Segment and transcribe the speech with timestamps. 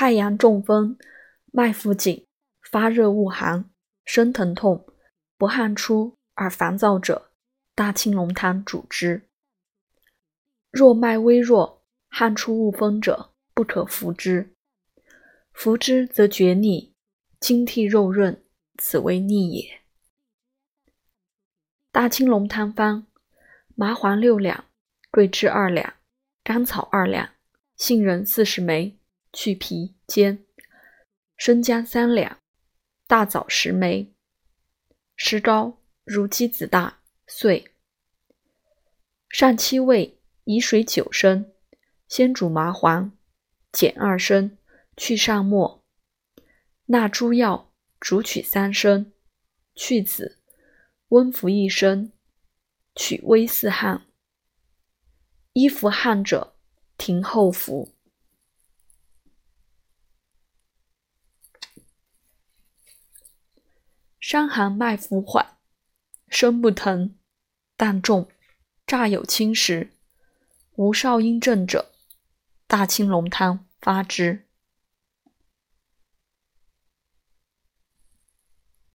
[0.00, 0.96] 太阳中风，
[1.46, 2.24] 脉浮紧，
[2.62, 3.68] 发热恶寒，
[4.04, 4.86] 身疼痛，
[5.36, 7.32] 不汗出而烦躁者，
[7.74, 9.28] 大青龙汤主之。
[10.70, 14.54] 若脉微弱，汗出恶风者，不可服之。
[15.52, 16.94] 服之则厥逆，
[17.40, 18.40] 精涕肉润，
[18.76, 19.80] 此为逆也。
[21.90, 23.08] 大青龙汤方：
[23.74, 24.66] 麻黄六两，
[25.10, 25.94] 桂枝二两，
[26.44, 27.30] 甘草二两，
[27.74, 28.96] 杏仁四十枚，
[29.40, 30.38] 去皮煎；
[31.36, 32.40] 生姜三两，
[33.06, 34.12] 大枣十枚，
[35.14, 36.98] 石膏如鸡子大，
[37.28, 37.70] 碎。
[39.28, 41.52] 上七味，以水九升，
[42.08, 43.16] 先煮麻黄，
[43.70, 44.58] 减二升。
[44.96, 45.84] 去上末，
[46.86, 49.12] 纳诸药，煮取三升，
[49.76, 50.40] 去子，
[51.10, 52.10] 温服一升，
[52.96, 54.04] 取微似汗。
[55.52, 56.56] 衣服汗者，
[56.96, 57.94] 停后服。
[64.30, 65.56] 伤寒脉浮缓，
[66.28, 67.14] 身不疼，
[67.78, 68.28] 但重，
[68.86, 69.94] 乍有轻时，
[70.74, 71.92] 无少阴症者，
[72.66, 74.46] 大青龙汤发之。